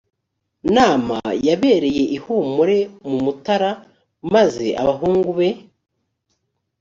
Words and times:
nama 0.75 1.17
yabereye 1.47 2.03
i 2.17 2.19
humure 2.23 2.79
mu 3.07 3.17
mutara 3.25 3.71
maze 4.33 4.67
abahungu 4.81 5.29
be 5.37 5.49